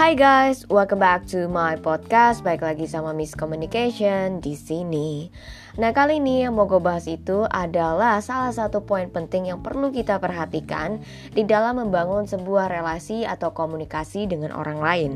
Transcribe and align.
Hai 0.00 0.16
guys, 0.16 0.64
welcome 0.72 0.96
back 0.96 1.28
to 1.28 1.44
my 1.44 1.76
podcast. 1.76 2.40
Baik 2.40 2.64
lagi 2.64 2.88
sama 2.88 3.12
Miss 3.12 3.36
Communication 3.36 4.40
di 4.40 4.56
sini. 4.56 5.28
Nah, 5.76 5.92
kali 5.92 6.24
ini 6.24 6.40
yang 6.40 6.56
mau 6.56 6.64
gue 6.64 6.80
bahas 6.80 7.04
itu 7.04 7.44
adalah 7.44 8.16
salah 8.24 8.48
satu 8.48 8.80
poin 8.80 9.12
penting 9.12 9.52
yang 9.52 9.60
perlu 9.60 9.92
kita 9.92 10.16
perhatikan 10.16 11.04
di 11.36 11.44
dalam 11.44 11.84
membangun 11.84 12.24
sebuah 12.24 12.72
relasi 12.72 13.28
atau 13.28 13.52
komunikasi 13.52 14.24
dengan 14.24 14.56
orang 14.56 14.80
lain. 14.80 15.12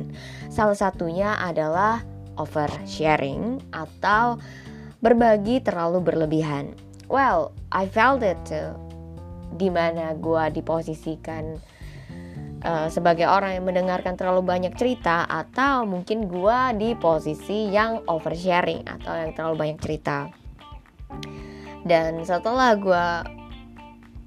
Salah 0.53 0.77
satunya 0.77 1.33
adalah 1.41 2.05
oversharing 2.37 3.65
atau 3.73 4.37
berbagi 5.01 5.65
terlalu 5.65 6.13
berlebihan. 6.13 6.77
Well, 7.09 7.57
I 7.73 7.89
felt 7.89 8.21
it 8.21 8.37
too. 8.45 8.77
Di 9.57 9.73
mana 9.73 10.13
gue 10.13 10.61
diposisikan 10.61 11.73
uh, 12.65 12.89
sebagai 12.89 13.29
orang 13.29 13.61
yang 13.61 13.65
mendengarkan 13.69 14.17
terlalu 14.17 14.43
banyak 14.43 14.75
cerita 14.75 15.29
atau 15.29 15.85
mungkin 15.85 16.27
gue 16.27 16.61
di 16.81 16.91
posisi 16.97 17.71
yang 17.71 18.03
oversharing 18.09 18.89
atau 18.89 19.13
yang 19.15 19.31
terlalu 19.37 19.55
banyak 19.69 19.79
cerita. 19.79 20.33
Dan 21.85 22.25
setelah 22.25 22.75
gue 22.81 23.07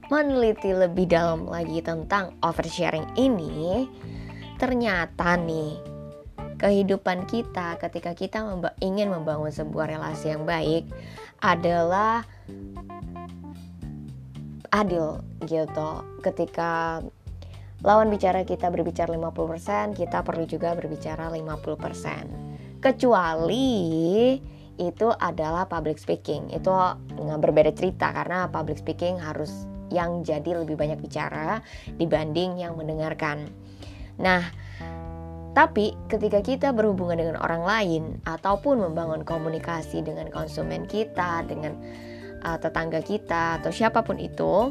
meneliti 0.07 0.71
lebih 0.71 1.09
dalam 1.09 1.49
lagi 1.49 1.83
tentang 1.83 2.37
oversharing 2.39 3.17
ini 3.19 3.89
ternyata 4.55 5.35
nih 5.35 5.75
kehidupan 6.57 7.29
kita 7.29 7.77
ketika 7.77 8.17
kita 8.17 8.41
memba 8.41 8.73
ingin 8.81 9.13
membangun 9.13 9.53
sebuah 9.53 9.93
relasi 9.93 10.33
yang 10.33 10.47
baik 10.47 10.89
adalah 11.43 12.25
adil 14.73 15.21
gitu. 15.45 15.89
Ketika 16.25 17.01
lawan 17.85 18.09
bicara 18.09 18.41
kita 18.41 18.73
berbicara 18.73 19.13
50%, 19.13 19.93
kita 19.93 20.25
perlu 20.25 20.49
juga 20.49 20.73
berbicara 20.73 21.29
50%. 21.29 22.81
Kecuali 22.81 24.37
itu 24.77 25.07
adalah 25.09 25.65
public 25.65 25.97
speaking. 25.97 26.53
Itu 26.53 26.73
nggak 27.17 27.41
berbeda 27.41 27.71
cerita 27.73 28.13
karena 28.13 28.49
public 28.49 28.81
speaking 28.81 29.17
harus 29.17 29.65
yang 29.89 30.21
jadi 30.21 30.61
lebih 30.63 30.77
banyak 30.77 30.99
bicara 30.99 31.61
dibanding 31.97 32.61
yang 32.61 32.77
mendengarkan. 32.77 33.49
Nah, 34.17 34.43
tapi 35.57 35.97
ketika 36.05 36.41
kita 36.45 36.69
berhubungan 36.69 37.17
dengan 37.17 37.37
orang 37.41 37.63
lain 37.65 38.03
ataupun 38.29 38.77
membangun 38.77 39.25
komunikasi 39.25 40.05
dengan 40.05 40.29
konsumen 40.29 40.85
kita, 40.85 41.41
dengan 41.49 41.73
uh, 42.45 42.57
tetangga 42.61 43.01
kita 43.01 43.61
atau 43.61 43.73
siapa 43.73 44.05
pun 44.05 44.21
itu, 44.21 44.69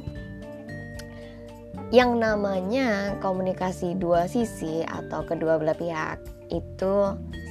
yang 1.95 2.19
namanya 2.19 3.15
komunikasi 3.23 3.95
dua 3.95 4.27
sisi 4.27 4.83
atau 4.83 5.23
kedua 5.23 5.59
belah 5.63 5.79
pihak 5.79 6.19
itu 6.51 6.95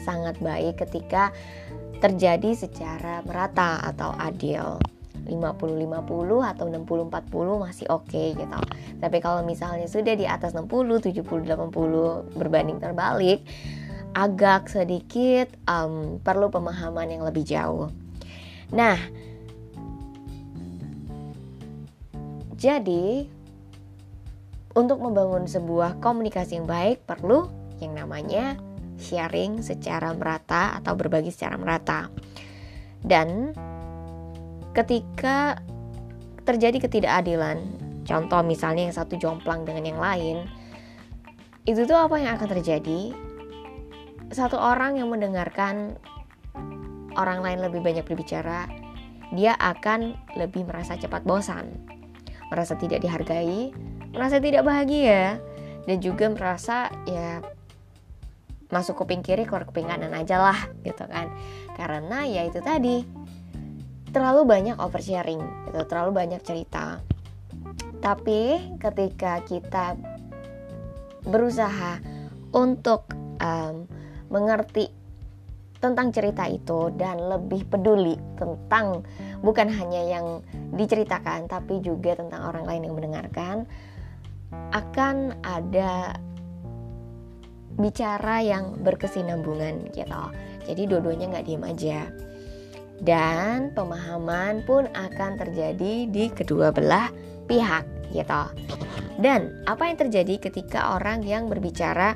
sangat 0.03 0.35
baik 0.43 0.83
ketika 0.83 1.31
terjadi 2.03 2.51
secara 2.53 3.23
merata 3.23 3.79
atau 3.83 4.11
adil. 4.19 4.79
50-50 5.25 6.53
atau 6.53 6.69
60-40 6.69 7.09
masih 7.57 7.89
oke 7.89 8.05
okay, 8.05 8.37
gitu. 8.37 8.61
Tapi 9.01 9.17
kalau 9.17 9.41
misalnya 9.41 9.89
sudah 9.89 10.13
di 10.13 10.29
atas 10.29 10.53
60, 10.53 10.69
70-80 11.01 12.37
berbanding 12.37 12.77
terbalik 12.77 13.41
agak 14.13 14.69
sedikit 14.69 15.49
um, 15.67 16.21
perlu 16.21 16.53
pemahaman 16.53 17.09
yang 17.09 17.23
lebih 17.25 17.41
jauh. 17.41 17.89
Nah 18.69 19.01
jadi 22.55 23.27
untuk 24.75 24.99
membangun 24.99 25.47
sebuah 25.47 26.03
komunikasi 26.03 26.59
yang 26.59 26.67
baik 26.67 27.07
perlu 27.07 27.47
yang 27.79 27.95
namanya 27.95 28.59
sharing 28.99 29.59
secara 29.63 30.11
merata 30.15 30.75
atau 30.79 30.95
berbagi 30.95 31.31
secara 31.31 31.55
merata. 31.55 32.11
Dan 33.03 33.55
ketika 34.75 35.59
terjadi 36.43 36.83
ketidakadilan, 36.83 37.57
contoh 38.03 38.43
misalnya 38.43 38.91
yang 38.91 38.95
satu 38.95 39.15
jomplang 39.15 39.63
dengan 39.63 39.83
yang 39.95 39.99
lain, 39.99 40.37
itu 41.65 41.87
tuh 41.87 41.97
apa 41.97 42.19
yang 42.21 42.37
akan 42.37 42.49
terjadi? 42.59 43.15
Satu 44.29 44.59
orang 44.59 44.99
yang 44.99 45.09
mendengarkan 45.09 45.97
orang 47.15 47.39
lain 47.41 47.59
lebih 47.63 47.81
banyak 47.81 48.03
berbicara, 48.03 48.67
dia 49.33 49.55
akan 49.57 50.13
lebih 50.37 50.67
merasa 50.67 50.99
cepat 50.99 51.23
bosan, 51.23 51.71
merasa 52.51 52.77
tidak 52.77 53.01
dihargai, 53.01 53.73
merasa 54.15 54.39
tidak 54.39 54.63
bahagia 54.63 55.43
dan 55.85 55.97
juga 55.99 56.31
merasa 56.31 56.89
ya 57.05 57.43
masuk 58.73 59.05
kuping 59.05 59.21
kiri 59.21 59.45
keluar 59.45 59.67
kuping 59.69 59.85
kanan 59.85 60.15
aja 60.15 60.41
lah 60.41 60.59
gitu 60.81 61.05
kan. 61.05 61.29
Karena 61.75 62.25
ya 62.25 62.47
itu 62.47 62.63
tadi 62.63 63.03
terlalu 64.15 64.47
banyak 64.47 64.79
oversharing 64.79 65.43
gitu 65.69 65.79
terlalu 65.85 66.11
banyak 66.15 66.41
cerita. 66.41 67.03
Tapi 67.99 68.73
ketika 68.79 69.43
kita 69.43 69.99
berusaha 71.25 71.99
untuk 72.55 73.11
um, 73.41 73.83
mengerti 74.31 74.87
tentang 75.83 76.09
cerita 76.09 76.49
itu 76.49 76.89
dan 76.95 77.19
lebih 77.19 77.67
peduli 77.67 78.17
tentang 78.39 79.05
bukan 79.43 79.69
hanya 79.69 80.01
yang 80.01 80.41
diceritakan 80.73 81.45
tapi 81.45 81.83
juga 81.83 82.17
tentang 82.17 82.49
orang 82.49 82.65
lain 82.65 82.89
yang 82.89 82.95
mendengarkan 82.97 83.69
akan 84.51 85.39
ada 85.43 86.19
bicara 87.75 88.39
yang 88.39 88.79
berkesinambungan 88.81 89.91
gitu. 89.91 90.21
Jadi 90.65 90.81
dua-duanya 90.87 91.25
nggak 91.35 91.45
diem 91.45 91.63
aja. 91.63 91.99
Dan 92.95 93.75
pemahaman 93.75 94.63
pun 94.63 94.87
akan 94.87 95.35
terjadi 95.35 96.07
di 96.07 96.31
kedua 96.31 96.71
belah 96.71 97.11
pihak 97.45 97.83
gitu. 98.15 98.43
Dan 99.19 99.63
apa 99.67 99.91
yang 99.91 99.99
terjadi 99.99 100.39
ketika 100.39 100.95
orang 100.95 101.23
yang 101.23 101.51
berbicara 101.51 102.15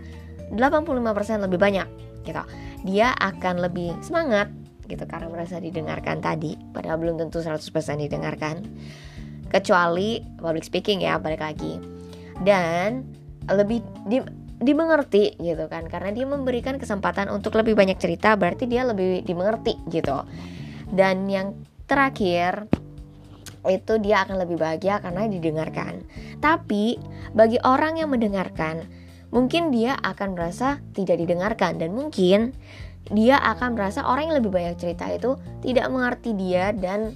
85% 0.55 1.45
lebih 1.45 1.59
banyak 1.59 1.87
gitu. 2.23 2.43
Dia 2.87 3.11
akan 3.19 3.59
lebih 3.59 3.99
semangat 3.99 4.47
gitu 4.89 5.05
karena 5.05 5.29
merasa 5.29 5.61
didengarkan 5.61 6.17
tadi 6.23 6.57
padahal 6.73 6.97
belum 6.97 7.19
tentu 7.19 7.43
100% 7.43 7.59
didengarkan. 8.07 8.63
Kecuali 9.51 10.23
public 10.39 10.63
speaking 10.63 11.03
ya 11.03 11.19
balik 11.19 11.43
lagi 11.43 11.98
dan 12.43 13.03
lebih 13.49 13.81
di, 14.05 14.21
dimengerti 14.59 15.39
gitu 15.39 15.65
kan 15.71 15.87
karena 15.87 16.11
dia 16.11 16.27
memberikan 16.27 16.75
kesempatan 16.75 17.31
untuk 17.31 17.55
lebih 17.55 17.79
banyak 17.79 17.95
cerita 17.95 18.35
berarti 18.35 18.67
dia 18.67 18.83
lebih 18.83 19.23
dimengerti 19.23 19.79
gitu. 19.87 20.23
Dan 20.89 21.29
yang 21.29 21.55
terakhir 21.85 22.67
itu 23.67 23.99
dia 23.99 24.23
akan 24.23 24.43
lebih 24.43 24.59
bahagia 24.59 24.99
karena 25.03 25.27
didengarkan. 25.27 26.03
Tapi 26.39 26.99
bagi 27.35 27.59
orang 27.63 27.99
yang 27.99 28.11
mendengarkan 28.11 28.87
mungkin 29.29 29.69
dia 29.71 29.95
akan 29.99 30.35
merasa 30.35 30.79
tidak 30.95 31.19
didengarkan. 31.19 31.79
Dan 31.79 31.95
mungkin 31.95 32.55
dia 33.09 33.39
akan 33.41 33.79
merasa 33.79 34.05
orang 34.05 34.31
yang 34.31 34.37
lebih 34.43 34.51
banyak 34.53 34.75
cerita 34.77 35.09
itu 35.09 35.35
tidak 35.65 35.87
mengerti 35.89 36.35
dia 36.35 36.75
dan 36.75 37.15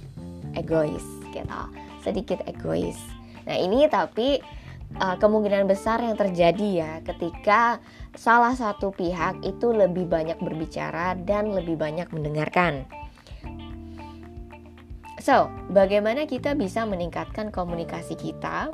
egois 0.56 1.04
gitu. 1.32 1.60
Sedikit 2.00 2.40
egois. 2.44 2.98
Nah 3.44 3.56
ini 3.56 3.84
tapi 3.88 4.40
uh, 5.00 5.16
kemungkinan 5.18 5.66
besar 5.66 6.02
yang 6.02 6.14
terjadi 6.14 6.68
ya 6.84 6.92
ketika 7.02 7.78
salah 8.14 8.54
satu 8.54 8.94
pihak 8.94 9.42
itu 9.42 9.74
lebih 9.74 10.06
banyak 10.06 10.38
berbicara 10.38 11.18
dan 11.26 11.50
lebih 11.50 11.74
banyak 11.74 12.06
mendengarkan. 12.14 12.86
So, 15.24 15.48
bagaimana 15.72 16.28
kita 16.28 16.52
bisa 16.52 16.84
meningkatkan 16.84 17.48
komunikasi 17.48 18.12
kita 18.12 18.68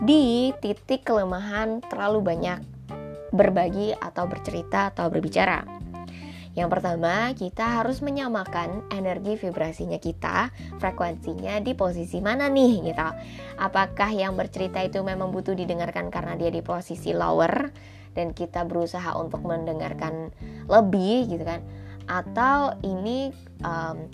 di 0.00 0.48
titik 0.64 1.04
kelemahan 1.04 1.84
terlalu 1.92 2.24
banyak 2.24 2.64
berbagi 3.36 3.92
atau 4.00 4.24
bercerita 4.24 4.88
atau 4.88 5.12
berbicara? 5.12 5.78
Yang 6.58 6.74
pertama, 6.74 7.30
kita 7.38 7.78
harus 7.78 8.02
menyamakan 8.02 8.82
energi 8.90 9.38
vibrasinya 9.38 10.02
kita, 10.02 10.50
frekuensinya 10.82 11.62
di 11.62 11.78
posisi 11.78 12.18
mana 12.18 12.50
nih 12.50 12.90
gitu. 12.90 13.08
Apakah 13.62 14.10
yang 14.10 14.34
bercerita 14.34 14.82
itu 14.82 14.98
memang 15.06 15.30
butuh 15.30 15.54
didengarkan 15.54 16.10
karena 16.10 16.34
dia 16.34 16.50
di 16.50 16.58
posisi 16.58 17.14
lower 17.14 17.70
dan 18.18 18.34
kita 18.34 18.66
berusaha 18.66 19.14
untuk 19.14 19.46
mendengarkan 19.46 20.34
lebih 20.66 21.30
gitu 21.30 21.46
kan? 21.46 21.62
Atau 22.10 22.74
ini 22.82 23.30
um, 23.62 24.10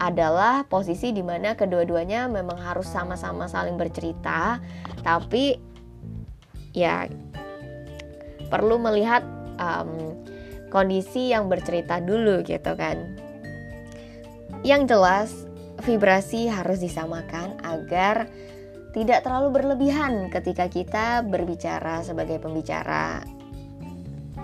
adalah 0.00 0.64
posisi 0.64 1.12
di 1.12 1.20
mana 1.20 1.52
kedua-duanya 1.52 2.32
memang 2.32 2.64
harus 2.64 2.88
sama-sama 2.88 3.44
saling 3.44 3.76
bercerita, 3.76 4.56
tapi 5.04 5.60
ya 6.72 7.12
perlu 8.48 8.80
melihat 8.80 9.20
um, 9.60 10.24
kondisi 10.74 11.30
yang 11.30 11.46
bercerita 11.46 12.02
dulu 12.02 12.42
gitu 12.42 12.74
kan. 12.74 13.14
Yang 14.66 14.82
jelas 14.90 15.30
vibrasi 15.86 16.50
harus 16.50 16.82
disamakan 16.82 17.54
agar 17.62 18.26
tidak 18.90 19.22
terlalu 19.22 19.62
berlebihan 19.62 20.30
ketika 20.34 20.66
kita 20.66 21.22
berbicara 21.22 22.02
sebagai 22.02 22.42
pembicara 22.42 23.22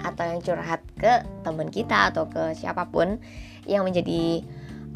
atau 0.00 0.24
yang 0.24 0.40
curhat 0.42 0.80
ke 0.94 1.26
teman 1.42 1.68
kita 1.68 2.14
atau 2.14 2.30
ke 2.30 2.54
siapa 2.54 2.86
pun 2.88 3.18
yang 3.66 3.82
menjadi 3.82 4.42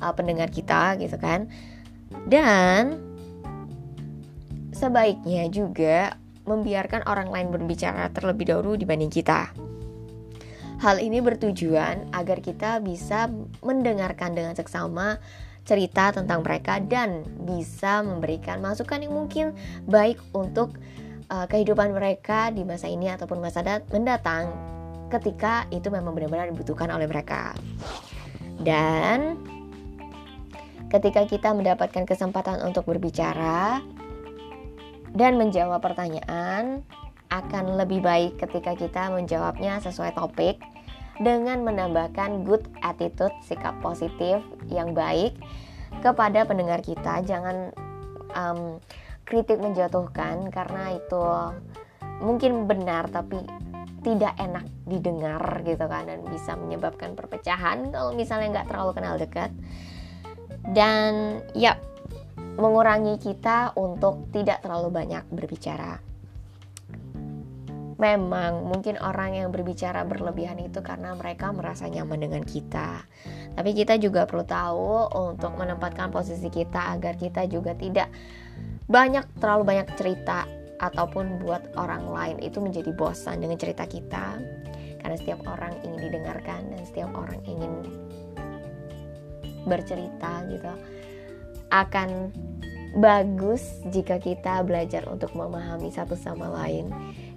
uh, 0.00 0.14
pendengar 0.16 0.48
kita 0.48 0.96
gitu 0.98 1.14
kan 1.20 1.46
dan 2.26 2.98
sebaiknya 4.74 5.46
juga 5.52 6.18
membiarkan 6.44 7.06
orang 7.08 7.30
lain 7.32 7.48
berbicara 7.54 8.12
terlebih 8.12 8.52
dahulu 8.52 8.76
dibanding 8.76 9.08
kita. 9.08 9.63
Hal 10.84 11.00
ini 11.00 11.24
bertujuan 11.24 12.12
agar 12.12 12.44
kita 12.44 12.76
bisa 12.84 13.32
mendengarkan 13.64 14.36
dengan 14.36 14.52
seksama 14.52 15.16
cerita 15.64 16.12
tentang 16.12 16.44
mereka 16.44 16.76
dan 16.76 17.24
bisa 17.40 18.04
memberikan 18.04 18.60
masukan 18.60 19.00
yang 19.00 19.16
mungkin 19.16 19.56
baik 19.88 20.20
untuk 20.36 20.76
uh, 21.32 21.48
kehidupan 21.48 21.88
mereka 21.88 22.52
di 22.52 22.68
masa 22.68 22.92
ini 22.92 23.08
ataupun 23.08 23.40
masa 23.40 23.64
mendatang 23.88 24.52
ketika 25.08 25.64
itu 25.72 25.88
memang 25.88 26.12
benar-benar 26.12 26.52
dibutuhkan 26.52 26.92
oleh 26.92 27.08
mereka. 27.08 27.56
Dan 28.60 29.40
ketika 30.92 31.24
kita 31.24 31.56
mendapatkan 31.56 32.04
kesempatan 32.04 32.60
untuk 32.60 32.84
berbicara 32.84 33.80
dan 35.16 35.40
menjawab 35.40 35.80
pertanyaan, 35.80 36.84
akan 37.32 37.80
lebih 37.80 38.04
baik 38.04 38.36
ketika 38.36 38.76
kita 38.76 39.08
menjawabnya 39.08 39.80
sesuai 39.80 40.12
topik 40.12 40.73
dengan 41.22 41.62
menambahkan 41.62 42.42
good 42.42 42.66
attitude, 42.82 43.34
sikap 43.46 43.78
positif 43.78 44.42
yang 44.66 44.96
baik 44.96 45.38
kepada 46.02 46.42
pendengar 46.48 46.82
kita. 46.82 47.22
Jangan 47.22 47.70
um, 48.34 48.82
kritik 49.24 49.60
menjatuhkan 49.60 50.50
karena 50.52 50.98
itu 50.98 51.24
mungkin 52.20 52.68
benar 52.68 53.08
tapi 53.08 53.40
tidak 54.04 54.36
enak 54.36 54.68
didengar 54.84 55.64
gitu 55.64 55.84
kan 55.88 56.04
dan 56.04 56.20
bisa 56.28 56.52
menyebabkan 56.60 57.16
perpecahan 57.16 57.88
kalau 57.88 58.12
misalnya 58.12 58.60
nggak 58.60 58.68
terlalu 58.68 58.92
kenal 58.92 59.16
dekat 59.16 59.50
dan 60.76 61.40
ya 61.56 61.80
mengurangi 62.60 63.16
kita 63.16 63.72
untuk 63.74 64.28
tidak 64.30 64.60
terlalu 64.60 64.92
banyak 64.92 65.24
berbicara 65.32 65.98
memang 68.04 68.68
mungkin 68.68 69.00
orang 69.00 69.32
yang 69.32 69.48
berbicara 69.48 70.04
berlebihan 70.04 70.60
itu 70.60 70.84
karena 70.84 71.16
mereka 71.16 71.48
merasa 71.56 71.88
nyaman 71.88 72.20
dengan 72.20 72.44
kita. 72.44 73.08
Tapi 73.56 73.70
kita 73.72 73.96
juga 73.96 74.28
perlu 74.28 74.44
tahu 74.44 75.08
untuk 75.32 75.56
menempatkan 75.56 76.12
posisi 76.12 76.52
kita 76.52 76.92
agar 76.92 77.16
kita 77.16 77.48
juga 77.48 77.72
tidak 77.72 78.12
banyak 78.84 79.24
terlalu 79.40 79.64
banyak 79.64 79.88
cerita 79.96 80.44
ataupun 80.76 81.40
buat 81.40 81.72
orang 81.80 82.04
lain 82.04 82.36
itu 82.44 82.60
menjadi 82.60 82.92
bosan 82.92 83.40
dengan 83.40 83.56
cerita 83.56 83.88
kita. 83.88 84.36
Karena 85.00 85.16
setiap 85.16 85.40
orang 85.48 85.72
ingin 85.80 86.00
didengarkan 86.12 86.60
dan 86.68 86.80
setiap 86.84 87.08
orang 87.16 87.40
ingin 87.48 87.72
bercerita 89.64 90.44
gitu. 90.52 90.72
Akan 91.72 92.28
bagus 93.00 93.64
jika 93.90 94.20
kita 94.20 94.60
belajar 94.62 95.08
untuk 95.08 95.32
memahami 95.34 95.90
satu 95.90 96.14
sama 96.14 96.46
lain 96.62 96.92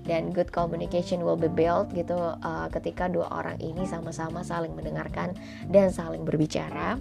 dan 0.07 0.31
good 0.31 0.50
communication 0.56 1.21
will 1.21 1.38
be 1.38 1.51
built 1.51 1.92
gitu 1.92 2.15
uh, 2.15 2.68
ketika 2.71 3.12
dua 3.12 3.27
orang 3.30 3.59
ini 3.59 3.83
sama-sama 3.83 4.42
saling 4.42 4.71
mendengarkan 4.74 5.36
dan 5.68 5.92
saling 5.92 6.24
berbicara. 6.24 6.95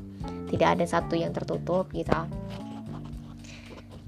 Tidak 0.50 0.68
ada 0.68 0.82
satu 0.82 1.14
yang 1.14 1.30
tertutup 1.30 1.88
gitu. 1.94 2.18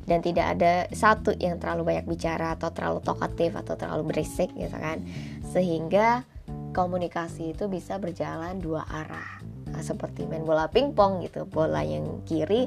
Dan 0.08 0.18
tidak 0.24 0.58
ada 0.58 0.90
satu 0.90 1.36
yang 1.38 1.62
terlalu 1.62 1.94
banyak 1.94 2.06
bicara 2.10 2.58
atau 2.58 2.74
terlalu 2.74 3.00
tokatif 3.04 3.54
atau 3.54 3.78
terlalu 3.78 4.10
berisik 4.10 4.50
gitu 4.58 4.74
kan. 4.74 5.04
Sehingga 5.46 6.26
komunikasi 6.74 7.54
itu 7.54 7.70
bisa 7.70 8.02
berjalan 8.02 8.58
dua 8.58 8.82
arah. 8.88 9.40
Nah, 9.68 9.84
seperti 9.84 10.24
main 10.24 10.42
bola 10.48 10.66
pingpong 10.66 11.22
gitu 11.22 11.44
bola 11.44 11.84
yang 11.84 12.24
kiri 12.24 12.66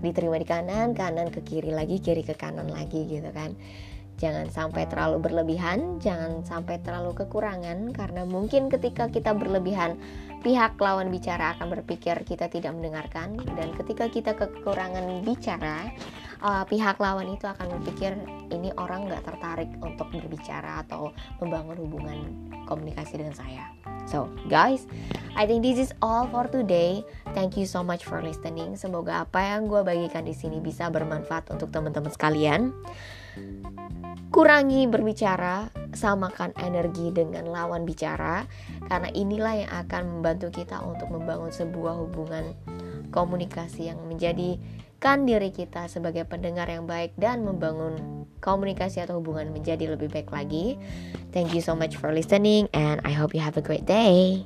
diterima 0.00 0.40
di 0.40 0.48
kanan 0.48 0.96
kanan 0.96 1.28
ke 1.28 1.44
kiri 1.44 1.70
lagi 1.70 2.00
kiri 2.00 2.24
ke 2.24 2.32
kanan 2.34 2.72
lagi 2.72 3.04
gitu 3.04 3.28
kan 3.30 3.52
Jangan 4.20 4.52
sampai 4.52 4.84
terlalu 4.84 5.16
berlebihan, 5.32 5.96
jangan 5.96 6.44
sampai 6.44 6.76
terlalu 6.84 7.16
kekurangan, 7.16 7.88
karena 7.96 8.28
mungkin 8.28 8.68
ketika 8.68 9.08
kita 9.08 9.32
berlebihan, 9.32 9.96
pihak 10.44 10.76
lawan 10.76 11.08
bicara 11.08 11.56
akan 11.56 11.72
berpikir 11.72 12.20
kita 12.28 12.52
tidak 12.52 12.76
mendengarkan, 12.76 13.40
dan 13.56 13.72
ketika 13.80 14.12
kita 14.12 14.36
kekurangan 14.36 15.24
bicara, 15.24 15.88
uh, 16.44 16.68
pihak 16.68 17.00
lawan 17.00 17.32
itu 17.32 17.48
akan 17.48 17.80
berpikir 17.80 18.12
ini 18.52 18.68
orang 18.76 19.08
nggak 19.08 19.24
tertarik 19.24 19.72
untuk 19.80 20.12
berbicara 20.12 20.84
atau 20.84 21.16
membangun 21.40 21.80
hubungan 21.80 22.18
komunikasi 22.68 23.24
dengan 23.24 23.32
saya. 23.32 23.72
So, 24.04 24.28
guys, 24.52 24.84
I 25.32 25.48
think 25.48 25.64
this 25.64 25.78
is 25.78 25.96
all 26.04 26.26
for 26.28 26.44
today. 26.44 27.06
Thank 27.32 27.56
you 27.56 27.64
so 27.64 27.80
much 27.80 28.04
for 28.04 28.18
listening. 28.20 28.74
Semoga 28.74 29.24
apa 29.24 29.54
yang 29.54 29.70
gue 29.70 29.80
bagikan 29.80 30.26
di 30.26 30.34
sini 30.34 30.58
bisa 30.58 30.90
bermanfaat 30.90 31.48
untuk 31.54 31.70
teman-teman 31.70 32.10
sekalian. 32.10 32.74
Kurangi 34.40 34.88
berbicara, 34.88 35.68
samakan 35.92 36.56
energi 36.64 37.12
dengan 37.12 37.52
lawan 37.52 37.84
bicara, 37.84 38.48
karena 38.88 39.12
inilah 39.12 39.52
yang 39.52 39.68
akan 39.84 40.02
membantu 40.16 40.48
kita 40.48 40.80
untuk 40.80 41.12
membangun 41.12 41.52
sebuah 41.52 42.00
hubungan 42.00 42.56
komunikasi 43.12 43.92
yang 43.92 44.00
menjadikan 44.08 45.28
diri 45.28 45.52
kita 45.52 45.92
sebagai 45.92 46.24
pendengar 46.24 46.72
yang 46.72 46.88
baik 46.88 47.12
dan 47.20 47.44
membangun 47.44 48.24
komunikasi 48.40 49.04
atau 49.04 49.20
hubungan 49.20 49.52
menjadi 49.52 49.92
lebih 49.92 50.08
baik 50.08 50.32
lagi. 50.32 50.80
Thank 51.36 51.52
you 51.52 51.60
so 51.60 51.76
much 51.76 52.00
for 52.00 52.08
listening, 52.08 52.72
and 52.72 53.04
I 53.04 53.12
hope 53.12 53.36
you 53.36 53.44
have 53.44 53.60
a 53.60 53.64
great 53.64 53.84
day. 53.84 54.40